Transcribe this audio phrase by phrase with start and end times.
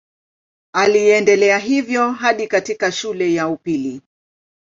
[0.73, 4.01] Aliendelea hivyo hadi katika shule ya upili.